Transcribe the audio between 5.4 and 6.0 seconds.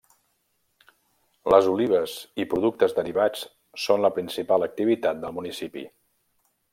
municipi.